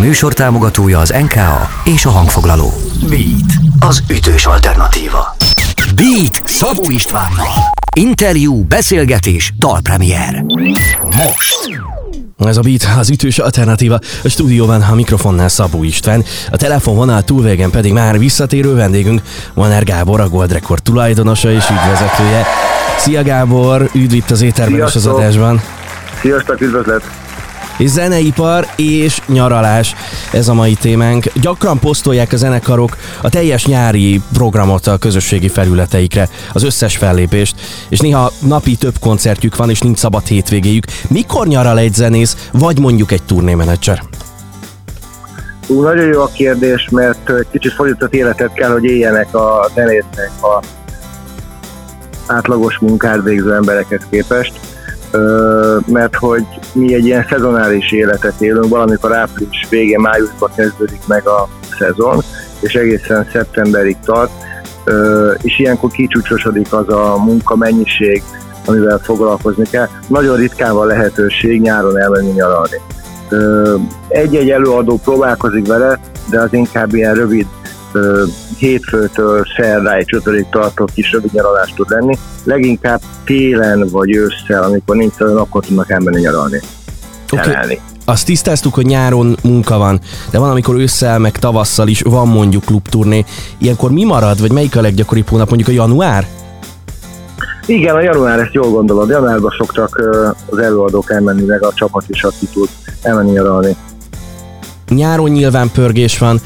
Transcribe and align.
műsor 0.00 0.32
támogatója 0.32 0.98
az 0.98 1.14
NKA 1.20 1.68
és 1.84 2.04
a 2.04 2.10
hangfoglaló. 2.10 2.72
Beat, 3.08 3.52
az 3.80 4.02
ütős 4.10 4.46
alternatíva. 4.46 5.36
Beat 5.94 6.42
Szabó 6.44 6.90
Istvánnal. 6.90 7.46
Interjú, 7.96 8.64
beszélgetés, 8.64 9.52
dalpremier. 9.58 10.44
Most! 11.02 11.80
Ez 12.38 12.56
a 12.56 12.60
Beat, 12.60 12.88
az 12.98 13.10
ütős 13.10 13.38
alternatíva. 13.38 13.98
A 14.24 14.28
stúdióban 14.28 14.82
a 14.82 14.94
mikrofonnál 14.94 15.48
Szabó 15.48 15.82
István, 15.82 16.24
a 16.50 16.56
telefonvonal 16.56 17.22
túlvégen 17.22 17.70
pedig 17.70 17.92
már 17.92 18.18
visszatérő 18.18 18.74
vendégünk, 18.74 19.22
Vaner 19.54 19.84
Gábor, 19.84 20.20
a 20.20 20.28
Gold 20.28 20.52
Record 20.52 20.82
tulajdonosa 20.82 21.50
és 21.50 21.64
ügyvezetője. 21.70 22.46
Szia 22.98 23.22
Gábor, 23.22 23.90
üdv 23.94 24.14
itt 24.14 24.30
az 24.30 24.42
éterben 24.42 24.86
és 24.86 24.94
az 24.94 25.06
adásban. 25.06 25.62
Sziasztok, 26.20 26.60
üdvözlet! 26.60 27.19
És 27.80 27.90
zeneipar 27.90 28.66
és 28.76 29.20
nyaralás. 29.26 29.94
Ez 30.32 30.48
a 30.48 30.54
mai 30.54 30.74
témánk. 30.74 31.24
Gyakran 31.40 31.78
posztolják 31.78 32.32
a 32.32 32.36
zenekarok 32.36 32.96
a 33.22 33.28
teljes 33.28 33.66
nyári 33.66 34.20
programot 34.32 34.86
a 34.86 34.96
közösségi 34.96 35.48
felületeikre, 35.48 36.28
az 36.52 36.62
összes 36.62 36.96
fellépést, 36.96 37.60
és 37.88 37.98
néha 37.98 38.32
napi 38.46 38.76
több 38.76 38.94
koncertjük 39.00 39.56
van, 39.56 39.70
és 39.70 39.80
nincs 39.80 39.98
szabad 39.98 40.26
hétvégéjük. 40.26 40.84
Mikor 41.08 41.46
nyaral 41.46 41.78
egy 41.78 41.94
zenész, 41.94 42.48
vagy 42.52 42.78
mondjuk 42.78 43.12
egy 43.12 43.22
turnémenedzser? 43.22 44.02
Ú, 45.66 45.82
nagyon 45.82 46.06
jó 46.06 46.20
a 46.20 46.30
kérdés, 46.32 46.88
mert 46.90 47.32
kicsit 47.50 47.72
fordított 47.72 48.14
életet 48.14 48.52
kell, 48.52 48.70
hogy 48.70 48.84
éljenek 48.84 49.34
a 49.34 49.70
zenészek 49.74 50.30
a 50.42 50.62
átlagos 52.26 52.78
munkát 52.78 53.22
végző 53.22 53.54
emberekhez 53.54 54.02
képest 54.10 54.52
mert 55.86 56.16
hogy 56.16 56.44
mi 56.72 56.94
egy 56.94 57.04
ilyen 57.04 57.26
szezonális 57.28 57.92
életet 57.92 58.40
élünk, 58.40 58.68
valamikor 58.68 59.16
április 59.16 59.66
végén, 59.70 60.00
májusban 60.00 60.50
kezdődik 60.56 61.00
meg 61.06 61.26
a 61.26 61.48
szezon, 61.78 62.20
és 62.60 62.74
egészen 62.74 63.28
szeptemberig 63.32 63.96
tart, 64.04 64.30
és 65.42 65.58
ilyenkor 65.58 65.90
kicsúcsosodik 65.90 66.72
az 66.72 66.88
a 66.88 67.16
munkamennyiség, 67.24 68.22
amivel 68.66 68.98
foglalkozni 68.98 69.64
kell. 69.70 69.88
Nagyon 70.06 70.36
ritkán 70.36 70.74
van 70.74 70.86
lehetőség 70.86 71.60
nyáron 71.60 71.98
elmenni 71.98 72.30
nyaralni. 72.30 72.80
Egy-egy 74.08 74.50
előadó 74.50 75.00
próbálkozik 75.04 75.66
vele, 75.66 75.98
de 76.30 76.40
az 76.40 76.52
inkább 76.52 76.94
ilyen 76.94 77.14
rövid 77.14 77.46
hétfőtől 78.58 79.44
szerdáig, 79.56 80.06
csütörtökig 80.06 80.46
tartó 80.50 80.88
kis 80.94 81.12
rövid 81.12 81.32
nyaralást 81.32 81.74
tud 81.74 81.90
lenni. 81.90 82.18
Leginkább 82.44 83.00
télen 83.24 83.88
vagy 83.88 84.14
ősszel, 84.14 84.62
amikor 84.62 84.96
nincs 84.96 85.20
olyan, 85.20 85.36
akkor 85.36 85.64
tudnak 85.64 85.90
elmenni 85.90 86.20
nyaralni. 86.20 86.60
Okay. 87.32 87.80
Azt 88.04 88.26
tisztáztuk, 88.26 88.74
hogy 88.74 88.86
nyáron 88.86 89.36
munka 89.42 89.78
van, 89.78 90.00
de 90.30 90.38
van, 90.38 90.50
amikor 90.50 90.74
ősszel, 90.74 91.18
meg 91.18 91.38
tavasszal 91.38 91.88
is 91.88 92.00
van 92.02 92.28
mondjuk 92.28 92.64
klubturné. 92.64 93.24
Ilyenkor 93.58 93.90
mi 93.90 94.04
marad, 94.04 94.40
vagy 94.40 94.52
melyik 94.52 94.76
a 94.76 94.80
leggyakoribb 94.80 95.28
hónap, 95.28 95.48
mondjuk 95.48 95.68
a 95.68 95.82
január? 95.82 96.26
Igen, 97.66 97.94
a 97.94 98.00
január, 98.00 98.38
ezt 98.38 98.52
jól 98.52 98.70
gondolod. 98.70 99.08
Januárban 99.08 99.54
szoktak 99.58 100.02
az 100.50 100.58
előadók 100.58 101.10
elmenni, 101.10 101.44
meg 101.44 101.64
a 101.64 101.72
csapat 101.74 102.04
is, 102.06 102.22
aki 102.22 102.46
tud 102.52 102.68
elmenni 103.02 103.30
nyaralni 103.30 103.76
nyáron 104.90 105.30
nyilván 105.30 105.70
pörgés 105.70 106.18
van, 106.18 106.40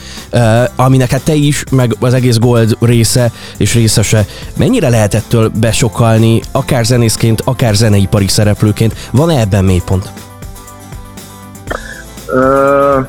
aminek 0.77 1.11
hát 1.11 1.23
te 1.23 1.35
is, 1.35 1.65
meg 1.71 1.97
az 2.01 2.15
egész 2.15 2.39
Gold 2.39 2.77
része 2.81 3.31
és 3.57 3.75
részese. 3.75 4.27
Mennyire 4.57 4.89
lehet 4.89 5.15
ettől 5.15 5.51
besokalni, 5.61 6.41
akár 6.53 6.85
zenészként, 6.85 7.41
akár 7.45 7.75
zeneipari 7.75 8.29
szereplőként? 8.29 8.95
Van-e 9.11 9.41
ebben 9.41 9.65
mélypont? 9.65 10.13
Uh, 12.35 13.07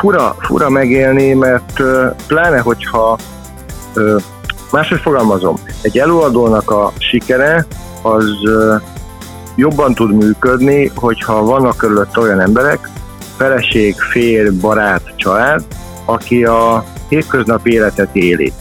fura, 0.00 0.36
fura 0.38 0.70
megélni, 0.70 1.32
mert 1.32 1.80
uh, 1.80 2.14
pláne, 2.26 2.58
hogyha 2.58 3.18
uh, 3.94 4.22
máshogy 4.70 5.00
fogalmazom, 5.00 5.56
egy 5.80 5.98
előadónak 5.98 6.70
a 6.70 6.92
sikere 6.98 7.66
az 8.02 8.24
uh, 8.42 8.80
jobban 9.54 9.94
tud 9.94 10.14
működni, 10.14 10.90
hogyha 10.94 11.44
vannak 11.44 11.76
körülött 11.76 12.18
olyan 12.18 12.40
emberek, 12.40 12.90
feleség, 13.36 13.94
fér, 13.94 14.54
barát, 14.54 15.12
család, 15.16 15.64
aki 16.04 16.44
a 16.44 16.84
hétköznapi 17.08 17.72
életet 17.72 18.16
éli. 18.16 18.52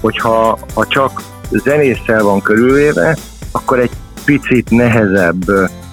Hogyha 0.00 0.58
ha 0.74 0.86
csak 0.86 1.22
zenésszel 1.50 2.22
van 2.22 2.42
körülvéve, 2.42 3.16
akkor 3.52 3.78
egy 3.78 3.90
picit 4.24 4.70
nehezebb 4.70 5.48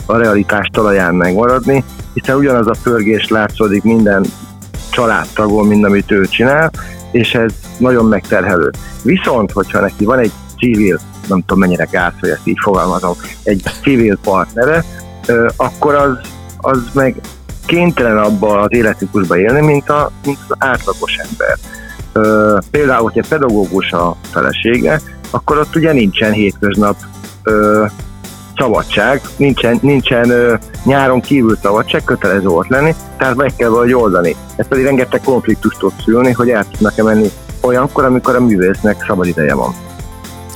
a 0.05 0.17
realitás 0.17 0.69
talaján 0.73 1.15
megmaradni, 1.15 1.83
hiszen 2.13 2.35
ugyanaz 2.35 2.67
a 2.67 2.75
pörgés 2.83 3.27
látszódik 3.27 3.83
minden 3.83 4.25
családtagon, 4.91 5.67
mind 5.67 5.83
amit 5.83 6.11
ő 6.11 6.25
csinál, 6.25 6.71
és 7.11 7.33
ez 7.33 7.53
nagyon 7.77 8.05
megterhelő. 8.05 8.69
Viszont, 9.03 9.51
hogyha 9.51 9.79
neki 9.79 10.05
van 10.05 10.19
egy 10.19 10.31
civil, 10.57 10.99
nem 11.27 11.39
tudom 11.39 11.59
mennyire 11.59 11.87
gáz, 11.91 12.13
hogy 12.19 12.29
ezt 12.29 12.47
így 12.47 12.59
fogalmazom, 12.61 13.13
egy 13.43 13.63
civil 13.81 14.17
partnere, 14.23 14.83
akkor 15.55 15.95
az, 15.95 16.17
az 16.57 16.79
meg 16.93 17.15
kénytelen 17.65 18.17
abban 18.17 18.59
az 18.59 18.73
életciklusban 18.73 19.37
élni, 19.37 19.61
mint, 19.61 19.89
a, 19.89 20.11
mint 20.25 20.37
az 20.47 20.55
átlagos 20.59 21.15
ember. 21.15 21.57
Ö, 22.13 22.57
például, 22.71 23.03
hogyha 23.03 23.27
pedagógus 23.29 23.91
a 23.91 24.15
felesége, 24.31 25.01
akkor 25.29 25.57
ott 25.57 25.75
ugye 25.75 25.93
nincsen 25.93 26.31
hétköznap 26.31 26.95
ö, 27.43 27.85
szabadság, 28.57 29.21
nincsen, 29.37 29.79
nincsen 29.81 30.29
ö, 30.29 30.55
nyáron 30.83 31.21
kívül 31.21 31.57
szabadság, 31.61 32.03
kötelező 32.03 32.47
ott 32.47 32.67
lenni, 32.67 32.95
tehát 33.17 33.35
meg 33.35 33.55
kell 33.55 33.69
valahogy 33.69 33.93
oldani. 33.93 34.35
Ez 34.55 34.67
pedig 34.67 34.83
rengeteg 34.83 35.21
konfliktust 35.23 35.79
tud 35.79 35.93
szülni, 36.03 36.31
hogy 36.31 36.49
el 36.49 36.65
tudnak-e 36.71 37.03
menni 37.03 37.29
olyankor, 37.61 38.05
amikor 38.05 38.35
a 38.35 38.41
művésznek 38.41 39.03
szabad 39.07 39.27
ideje 39.27 39.53
van. 39.53 39.73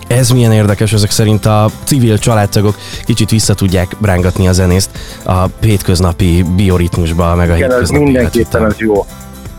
Ez 0.07 0.29
milyen 0.29 0.51
érdekes, 0.51 0.93
ezek 0.93 1.11
szerint 1.11 1.45
a 1.45 1.69
civil 1.83 2.17
családtagok 2.17 2.75
kicsit 3.05 3.29
vissza 3.29 3.53
tudják 3.53 3.95
rángatni 4.01 4.47
a 4.47 4.51
zenészt 4.51 4.89
a 5.25 5.45
hétköznapi 5.61 6.45
bioritmusba, 6.55 7.35
meg 7.35 7.49
a 7.49 7.55
Igen, 7.55 7.69
hétköznapi 7.69 8.03
ez 8.03 8.11
mindenképpen 8.11 8.63
az 8.63 8.75
jó. 8.77 9.05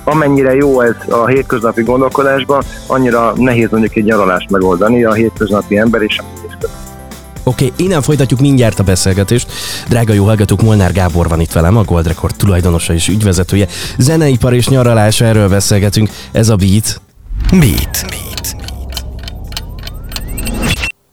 Amennyire 0.04 0.54
jó 0.54 0.80
ez 0.80 0.94
a 1.08 1.26
hétköznapi 1.26 1.82
gondolkodásban, 1.82 2.62
annyira 2.86 3.32
nehéz 3.36 3.68
mondjuk 3.70 3.96
egy 3.96 4.04
nyaralást 4.04 4.50
megoldani 4.50 5.04
a 5.04 5.12
hétköznapi 5.12 5.78
ember 5.78 6.02
és 6.02 6.18
a 6.18 6.24
Oké, 7.48 7.64
okay, 7.64 7.86
innen 7.86 8.02
folytatjuk 8.02 8.40
mindjárt 8.40 8.78
a 8.78 8.82
beszélgetést. 8.82 9.52
Drága 9.88 10.12
jó 10.12 10.24
hallgatók, 10.24 10.62
Molnár 10.62 10.92
Gábor 10.92 11.28
van 11.28 11.40
itt 11.40 11.52
velem, 11.52 11.76
a 11.76 11.82
Gold 11.82 12.06
Record 12.06 12.34
tulajdonosa 12.36 12.92
és 12.92 13.08
ügyvezetője. 13.08 13.66
Zeneipar 13.98 14.54
és 14.54 14.68
nyaralás, 14.68 15.20
erről 15.20 15.48
beszélgetünk. 15.48 16.10
Ez 16.32 16.48
a 16.48 16.56
Beat. 16.56 17.00
Beat. 17.50 18.04
Beat. 18.08 18.56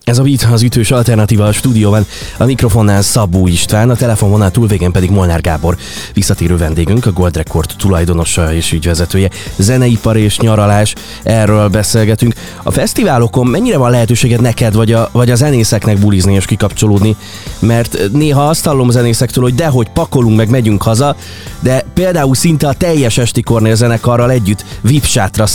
Ez 0.04 0.18
a 0.18 0.24
Beat 0.24 0.48
az 0.52 0.62
ütős 0.62 0.92
alternatíva 0.92 1.46
a 1.46 1.52
stúdióban, 1.52 2.06
a 2.38 2.46
mikrofonnál 2.46 3.02
Szabó 3.02 3.48
István, 3.48 3.90
a 3.90 3.96
telefonvonal 3.96 4.52
túlvégén 4.52 4.92
pedig 4.92 5.10
Molnár 5.10 5.42
Gábor, 5.42 5.78
visszatérő 6.14 6.58
vendégünk, 6.58 7.06
a 7.06 7.12
Gold 7.12 7.36
Record 7.36 7.70
tulajdonosa 7.78 8.54
és 8.54 8.72
ügyvezetője. 8.72 9.30
Zeneipar 9.56 10.18
és 10.18 10.40
nyaralás, 10.40 10.96
erről 11.24 11.68
beszélgetünk. 11.68 12.34
A 12.64 12.72
fesztiválokon 12.72 13.48
mennyire 13.48 13.78
van 13.78 13.92
lehetőséged 13.92 14.42
neked, 14.42 14.74
vagy 14.74 14.92
a, 14.92 15.10
vagy 15.12 15.32
a 15.32 15.36
zenészeknek 15.36 16.00
bulizni 16.00 16.34
és 16.34 16.46
kikapcsolódni? 16.46 17.16
Mert 17.60 17.98
néha 18.12 18.48
azt 18.48 18.66
hallom 18.66 18.90
zenészektől, 18.90 19.44
hogy 19.44 19.56
dehogy 19.56 19.90
pakolunk, 19.90 20.38
meg 20.38 20.50
megyünk 20.50 20.82
haza, 20.82 21.16
de 21.60 21.86
például 21.94 22.36
szinte 22.36 22.68
a 22.68 22.74
teljes 22.74 23.18
esti 23.18 23.42
Kornél 23.42 23.76
zenekarral 23.76 24.32
együtt 24.32 24.66
VIP 24.82 25.06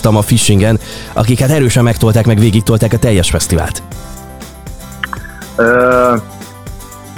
a 0.02 0.22
Fishingen, 0.22 0.80
akik 1.12 1.38
hát 1.38 1.50
erősen 1.50 1.84
megtolták, 1.84 2.26
meg 2.26 2.38
végigtolták 2.38 2.92
a 2.92 2.98
teljes 2.98 3.30
fesztivált. 3.30 3.82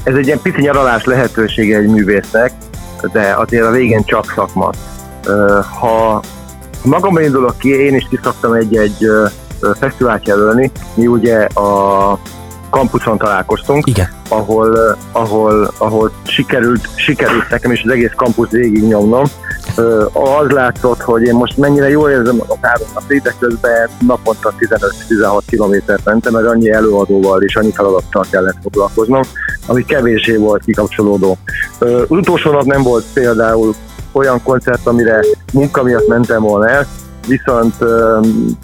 Ez 0.03 0.15
egy 0.15 0.27
ilyen 0.27 0.41
pici 0.43 0.61
nyaralás 0.61 1.05
lehetősége 1.05 1.77
egy 1.77 1.89
művésznek, 1.89 2.53
de 3.13 3.35
azért 3.37 3.65
a 3.65 3.71
végén 3.71 4.05
csak 4.05 4.33
szakma. 4.35 4.71
Ha 5.81 6.23
magamban 6.85 7.23
indulok 7.23 7.59
ki, 7.59 7.69
én 7.69 7.95
is 7.95 8.07
kiszoktam 8.11 8.53
egy-egy 8.53 9.07
fesztivált 9.79 10.27
jelölni. 10.27 10.71
Mi 10.95 11.07
ugye 11.07 11.39
a 11.45 12.19
kampuszon 12.71 13.19
találkoztunk, 13.19 13.87
Igen. 13.87 14.09
ahol, 14.29 14.97
ahol, 15.13 15.71
ahol 15.79 16.13
sikerült, 16.23 16.89
sikerült 16.95 17.49
nekem 17.51 17.73
is 17.73 17.83
az 17.85 17.91
egész 17.91 18.13
kampusz 18.17 18.51
végig 18.51 18.87
nyomnom, 18.87 19.25
az 20.13 20.51
látszott, 20.51 21.01
hogy 21.01 21.23
én 21.23 21.35
most 21.35 21.57
mennyire 21.57 21.89
jól 21.89 22.11
érzem 22.11 22.41
a 22.41 22.55
három 22.61 22.89
nap 22.95 23.07
de 23.23 23.35
közben 23.39 23.89
naponta 24.07 24.53
15-16 24.59 25.41
kilométert 25.47 26.05
mentem, 26.05 26.33
mert 26.33 26.47
annyi 26.47 26.71
előadóval 26.71 27.43
és 27.43 27.57
annyi 27.57 27.73
feladattal 27.73 28.25
kellett 28.31 28.57
foglalkoznom, 28.63 29.23
ami 29.67 29.85
kevésé 29.85 30.37
volt 30.37 30.65
kikapcsolódó. 30.65 31.39
Az 31.79 32.05
utolsó 32.09 32.51
nap 32.51 32.65
nem 32.65 32.83
volt 32.83 33.05
például 33.13 33.75
olyan 34.13 34.43
koncert, 34.43 34.87
amire 34.87 35.21
munka 35.53 35.83
miatt 35.83 36.09
mentem 36.09 36.43
volna 36.43 36.69
el, 36.69 36.87
viszont 37.27 37.75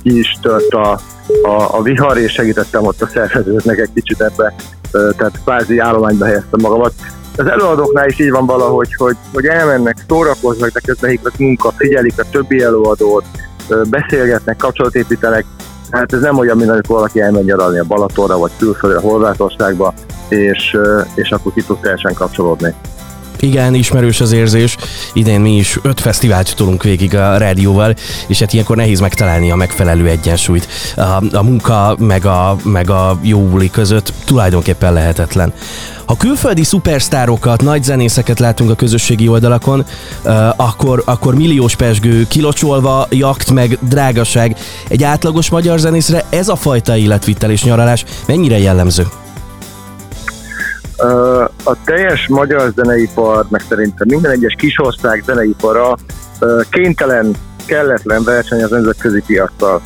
ki 0.03 0.19
is 0.19 0.39
tört 0.43 0.75
a, 0.75 1.01
a, 1.43 1.77
a 1.77 1.83
vihar, 1.83 2.19
és 2.19 2.33
segítettem 2.33 2.87
ott 2.87 3.03
a 3.03 3.07
szervezőknek 3.07 3.79
egy 3.79 3.91
kicsit 3.95 4.21
ebbe, 4.21 4.55
tehát 4.91 5.41
kvázi 5.45 5.79
állományba 5.79 6.25
helyeztem 6.25 6.61
magamat. 6.63 6.93
Az 7.37 7.47
előadóknál 7.47 8.09
is 8.09 8.19
így 8.19 8.31
van 8.31 8.47
valahogy, 8.47 8.95
hogy, 8.95 9.17
hogy 9.33 9.47
elmennek, 9.47 9.97
szórakoznak, 10.09 10.71
de 10.71 10.81
közben 10.81 11.19
a 11.25 11.31
munka, 11.39 11.73
figyelik 11.77 12.19
a 12.19 12.25
többi 12.31 12.63
előadót, 12.63 13.25
beszélgetnek, 13.91 14.57
kapcsolatépítenek, 14.57 15.45
Hát 15.91 16.13
ez 16.13 16.21
nem 16.21 16.39
olyan, 16.39 16.57
mint 16.57 16.71
amikor 16.71 16.97
valaki 16.97 17.21
elmegy 17.21 17.45
nyaralni 17.45 17.79
a 17.79 17.85
Balatonra, 17.85 18.39
vagy 18.39 18.51
külföldre, 18.59 19.01
Horvátországba, 19.01 19.95
és, 20.29 20.77
és 21.15 21.31
akkor 21.31 21.53
ki 21.53 21.63
tud 21.63 21.79
teljesen 21.81 22.15
kapcsolódni. 22.15 22.75
Igen, 23.41 23.75
ismerős 23.75 24.21
az 24.21 24.33
érzés. 24.33 24.77
Idén 25.13 25.41
mi 25.41 25.57
is 25.57 25.79
öt 25.83 26.01
fesztivált 26.01 26.57
tudunk 26.57 26.83
végig 26.83 27.15
a 27.15 27.37
rádióval, 27.37 27.95
és 28.27 28.39
hát 28.39 28.53
ilyenkor 28.53 28.77
nehéz 28.77 29.01
megtalálni 29.01 29.51
a 29.51 29.57
megfelelő 29.57 30.09
egyensúlyt. 30.09 30.69
A, 30.97 31.37
a 31.37 31.43
munka 31.43 31.97
meg 31.99 32.25
a, 32.25 32.57
meg 32.63 32.91
a 32.91 33.19
jó 33.23 33.49
között 33.73 34.13
tulajdonképpen 34.25 34.93
lehetetlen. 34.93 35.53
Ha 36.07 36.17
külföldi 36.17 36.65
szupersztárokat, 36.65 37.63
nagy 37.63 37.83
zenészeket 37.83 38.39
látunk 38.39 38.71
a 38.71 38.75
közösségi 38.75 39.29
oldalakon, 39.29 39.85
akkor, 40.57 41.03
akkor 41.05 41.35
milliós 41.35 41.77
pesgő, 41.77 42.27
kilocsolva, 42.29 43.07
jakt 43.11 43.51
meg 43.51 43.79
drágaság. 43.81 44.57
Egy 44.89 45.03
átlagos 45.03 45.51
magyar 45.51 45.79
zenészre 45.79 46.25
ez 46.31 46.49
a 46.49 46.57
fajta 46.57 46.97
életvitel 46.97 47.51
és 47.51 47.65
nyaralás 47.65 48.05
mennyire 48.27 48.59
jellemző? 48.59 49.07
A 51.69 51.77
teljes 51.85 52.29
magyar 52.29 52.73
zeneipar, 52.75 53.47
meg 53.49 53.61
szerintem 53.69 54.07
minden 54.09 54.31
egyes 54.31 54.55
kisország 54.59 55.23
zeneipara 55.27 55.97
kénytelen, 56.71 57.35
kelletlen 57.65 58.25
verseny 58.25 58.63
az 58.63 58.71
nemzetközi 58.71 59.23
piacsal. 59.27 59.81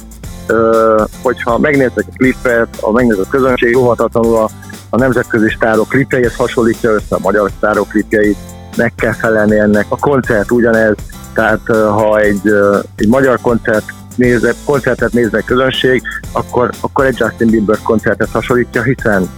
Hogyha 1.23 1.59
megnézek 1.59 2.05
a 2.09 2.17
klipet, 2.17 2.69
a 2.81 3.29
közönség, 3.31 3.77
óhatatlanul 3.77 4.37
a, 4.37 4.49
a 4.91 4.97
nemzetközi 4.97 5.49
sztárok 5.57 5.89
klipjeihez 5.89 6.37
hasonlítja 6.37 6.91
össze 6.91 7.15
a 7.15 7.19
magyar 7.23 7.51
sztárok 7.57 7.89
klipjeit, 7.89 8.39
meg 8.77 8.93
kell 8.95 9.13
felelni 9.13 9.59
ennek. 9.59 9.87
A 9.89 9.97
koncert 9.97 10.51
ugyanez, 10.51 10.95
tehát 11.35 11.61
ha 11.67 12.19
egy, 12.19 12.55
egy 12.97 13.09
magyar 13.09 13.39
koncert 13.41 13.85
nézve, 14.17 14.55
koncertet 14.65 15.13
nézve 15.13 15.41
közönség, 15.41 16.03
akkor, 16.33 16.71
akkor 16.81 17.05
egy 17.05 17.19
Justin 17.19 17.51
Bieber 17.51 17.79
koncertet 17.83 18.29
hasonlítja, 18.31 18.83
hiszen 18.83 19.29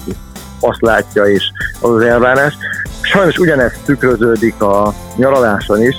azt 0.62 0.80
látja 0.80 1.24
és 1.24 1.50
az 1.80 1.90
az 1.90 2.00
elvárás. 2.00 2.56
Sajnos 3.00 3.38
ugyanezt 3.38 3.78
tükröződik 3.84 4.62
a 4.62 4.94
nyaraláson 5.16 5.82
is. 5.82 5.96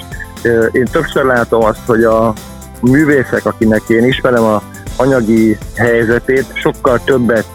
Én 0.71 0.85
többször 0.91 1.25
látom 1.25 1.63
azt, 1.63 1.85
hogy 1.85 2.03
a 2.03 2.33
művészek, 2.81 3.45
akinek 3.45 3.81
én 3.87 4.05
ismerem 4.05 4.43
a 4.43 4.61
anyagi 4.95 5.57
helyzetét, 5.75 6.45
sokkal 6.53 7.01
többet 7.05 7.47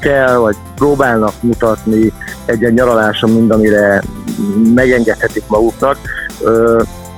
kell, 0.00 0.36
vagy 0.36 0.56
próbálnak 0.74 1.32
mutatni 1.40 2.12
egy-egy 2.44 2.74
nyaraláson, 2.74 3.30
mint 3.30 3.52
amire 3.52 4.02
megengedhetik 4.74 5.44
maguknak. 5.46 5.96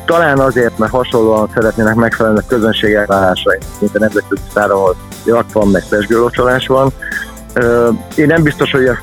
Talán 0.04 0.38
azért, 0.38 0.78
mert 0.78 0.92
hasonlóan 0.92 1.50
szeretnének 1.54 1.94
megfelelni 1.94 2.38
a 2.38 2.46
közönség 2.48 2.92
elvárásai, 2.94 3.58
mint 3.78 3.96
a 3.96 3.98
nemzetközi 3.98 4.42
szárahol 4.54 4.96
jakt 5.24 5.52
van, 5.52 5.68
meg 5.68 5.84
van. 6.66 6.92
Én 8.14 8.26
nem 8.26 8.42
biztos, 8.42 8.70
hogy 8.70 8.84
ezt 8.84 9.02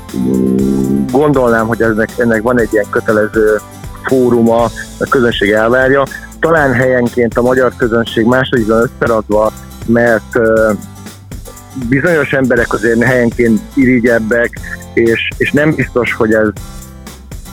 gondolnám, 1.11 1.67
hogy 1.67 1.81
ennek, 1.81 2.09
ennek 2.17 2.41
van 2.41 2.59
egy 2.59 2.69
ilyen 2.71 2.89
kötelező 2.89 3.59
fóruma, 4.03 4.63
a 4.99 5.07
közönség 5.09 5.51
elvárja. 5.51 6.05
Talán 6.39 6.73
helyenként 6.73 7.37
a 7.37 7.41
magyar 7.41 7.73
közönség 7.75 8.25
másodikban 8.25 8.81
összeradva, 8.81 9.51
mert 9.85 10.39
bizonyos 11.89 12.33
emberek 12.33 12.73
azért 12.73 13.03
helyenként 13.03 13.61
irigyebbek, 13.73 14.59
és, 14.93 15.27
és 15.37 15.51
nem 15.51 15.75
biztos, 15.75 16.13
hogy 16.13 16.33
ez 16.33 16.47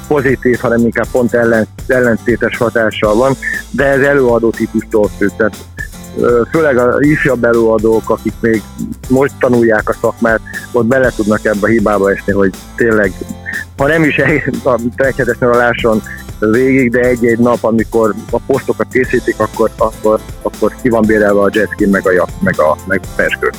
pozitív, 0.08 0.58
hanem 0.58 0.80
inkább 0.80 1.06
pont 1.12 1.34
ellen, 1.34 1.66
ellentétes 1.86 2.56
hatással 2.56 3.14
van, 3.14 3.36
de 3.70 3.84
ez 3.84 4.00
előadó 4.00 4.50
típustól 4.50 5.10
függ. 5.18 5.30
Tehát 5.36 5.56
főleg 6.50 6.76
a 6.78 6.96
ifjabb 6.98 7.44
előadók, 7.44 8.10
akik 8.10 8.32
még 8.40 8.62
most 9.08 9.32
tanulják 9.40 9.88
a 9.88 9.96
szakmát, 10.00 10.40
ott 10.72 10.86
bele 10.86 11.10
tudnak 11.10 11.44
ebbe 11.44 11.66
a 11.66 11.66
hibába 11.66 12.10
esni, 12.10 12.32
hogy 12.32 12.54
tényleg, 12.76 13.12
ha 13.76 13.86
nem 13.86 14.04
is 14.04 14.18
a 14.64 14.80
trekedes 14.96 15.38
nyaraláson 15.38 16.02
végig, 16.38 16.90
de 16.90 17.00
egy-egy 17.00 17.38
nap, 17.38 17.64
amikor 17.64 18.14
a 18.30 18.38
posztokat 18.46 18.86
készítik, 18.92 19.40
akkor, 19.40 19.70
akkor, 19.76 20.20
akkor 20.42 20.74
ki 20.82 20.88
van 20.88 21.04
bérelve 21.06 21.40
a 21.40 21.50
jetski, 21.52 21.86
meg 21.86 22.06
a 22.06 22.12
jak, 22.12 22.28
meg 22.40 22.60
a, 22.60 22.76
meg 22.86 23.00
a 23.02 23.12
perskő. 23.16 23.50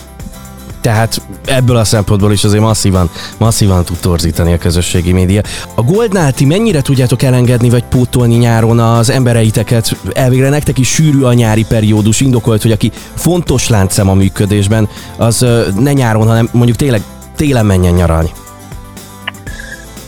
Tehát 0.82 1.22
ebből 1.46 1.76
a 1.76 1.84
szempontból 1.84 2.32
is 2.32 2.44
azért 2.44 2.62
masszívan, 2.62 3.10
masszívan 3.38 3.84
tud 3.84 3.98
torzítani 3.98 4.54
a 4.54 4.58
közösségi 4.58 5.12
média. 5.12 5.42
A 5.76 5.82
Goldnál 5.82 6.34
ti 6.34 6.46
mennyire 6.46 6.82
tudjátok 6.82 7.22
elengedni 7.22 7.70
vagy 7.70 7.84
pótolni 7.84 8.36
nyáron 8.36 8.80
az 8.80 9.10
embereiteket? 9.10 9.96
Elvégre 10.14 10.50
nektek 10.50 10.78
is 10.78 10.90
sűrű 10.90 11.22
a 11.24 11.34
nyári 11.34 11.66
periódus, 11.66 12.20
indokolt, 12.20 12.62
hogy 12.62 12.72
aki 12.72 12.92
fontos 13.16 13.70
láncem 13.70 14.10
a 14.10 14.14
működésben, 14.14 14.90
az 15.18 15.46
ne 15.80 15.94
nyáron, 15.94 16.28
hanem 16.28 16.50
mondjuk 16.52 16.78
tényleg 16.78 17.02
télen 17.36 17.66
menjen 17.66 17.94
nyaralni. 17.94 18.30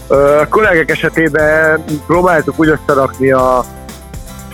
A 0.08 0.48
kollégek 0.50 0.90
esetében 0.90 1.84
próbáltuk 2.06 2.60
úgy 2.60 2.68
összerakni 2.68 3.32
a, 3.32 3.58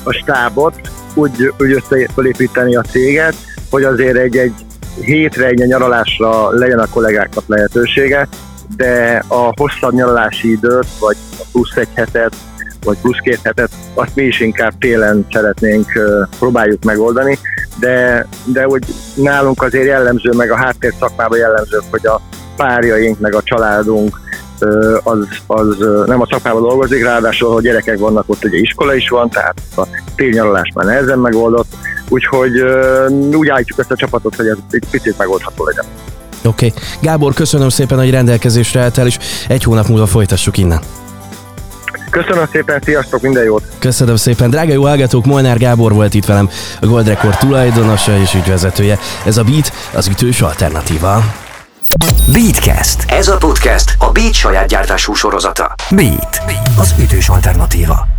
a 0.03 0.11
stábot, 0.11 0.73
úgy, 1.13 1.53
úgy 1.59 1.71
összeépíteni 1.71 2.75
a 2.75 2.81
céget, 2.81 3.35
hogy 3.69 3.83
azért 3.83 4.17
egy, 4.17 4.37
egy 4.37 4.53
hétre 5.01 5.45
egy 5.45 5.57
nyaralásra 5.57 6.51
legyen 6.51 6.79
a 6.79 6.89
kollégáknak 6.89 7.43
lehetősége, 7.47 8.27
de 8.75 9.23
a 9.27 9.51
hosszabb 9.55 9.93
nyaralási 9.93 10.51
időt, 10.51 10.87
vagy 10.99 11.17
a 11.39 11.43
plusz 11.51 11.75
egy 11.75 11.87
hetet, 11.93 12.35
vagy 12.83 12.97
plusz 13.01 13.19
két 13.23 13.39
hetet, 13.43 13.69
azt 13.93 14.15
mi 14.15 14.23
is 14.23 14.39
inkább 14.39 14.73
télen 14.79 15.25
szeretnénk, 15.31 15.91
próbáljuk 16.39 16.83
megoldani, 16.83 17.37
de, 17.79 18.27
de 18.45 18.63
hogy 18.63 18.83
nálunk 19.15 19.61
azért 19.61 19.85
jellemző, 19.85 20.31
meg 20.31 20.51
a 20.51 20.57
háttér 20.57 20.93
szakmában 20.99 21.37
jellemző, 21.37 21.77
hogy 21.89 22.05
a 22.05 22.21
párjaink, 22.55 23.19
meg 23.19 23.35
a 23.35 23.43
családunk 23.43 24.19
az, 25.03 25.27
az 25.47 25.77
nem 26.05 26.21
a 26.21 26.27
szakmában 26.29 26.61
dolgozik, 26.61 27.03
ráadásul, 27.03 27.53
hogy 27.53 27.63
gyerekek 27.63 27.99
vannak, 27.99 28.23
ott 28.27 28.43
ugye 28.43 28.57
iskola 28.57 28.95
is 28.95 29.09
van, 29.09 29.29
tehát 29.29 29.55
a 29.77 29.87
télnyaralás 30.15 30.71
már 30.73 30.85
nehezen 30.85 31.19
megoldott, 31.19 31.67
úgyhogy 32.09 32.51
úgy 33.35 33.49
állítjuk 33.49 33.79
ezt 33.79 33.91
a 33.91 33.95
csapatot, 33.95 34.35
hogy 34.35 34.47
ez 34.47 34.57
egy 34.71 34.83
picit 34.91 35.17
megoldható 35.17 35.65
legyen. 35.65 35.85
Oké. 36.43 36.65
Okay. 36.65 36.81
Gábor, 37.01 37.33
köszönöm 37.33 37.69
szépen, 37.69 37.97
hogy 37.97 38.09
rendelkezésre 38.09 38.81
álltál, 38.81 39.05
és 39.05 39.17
egy 39.47 39.63
hónap 39.63 39.87
múlva 39.87 40.05
folytassuk 40.05 40.57
innen. 40.57 40.79
Köszönöm 42.09 42.45
szépen, 42.51 42.81
sziasztok, 42.83 43.21
minden 43.21 43.43
jót! 43.43 43.63
Köszönöm 43.79 44.15
szépen, 44.15 44.49
drága 44.49 44.73
jó 44.73 44.83
hallgatók, 44.83 45.25
Molnár 45.25 45.57
Gábor 45.57 45.93
volt 45.93 46.13
itt 46.13 46.25
velem, 46.25 46.49
a 46.81 46.85
Gold 46.85 47.07
Record 47.07 47.37
tulajdonosa 47.37 48.17
és 48.17 48.33
ügyvezetője. 48.33 48.99
Ez 49.25 49.37
a 49.37 49.43
Beat, 49.43 49.71
az 49.93 50.07
ütős 50.07 50.41
alternatíva. 50.41 51.23
Beatcast. 52.33 53.11
Ez 53.11 53.27
a 53.27 53.37
podcast 53.37 53.95
a 53.97 54.11
Beat 54.11 54.33
saját 54.33 54.67
gyártású 54.67 55.13
sorozata. 55.13 55.75
Beat, 55.89 56.41
az 56.77 56.93
ütős 56.99 57.29
alternatíva. 57.29 58.18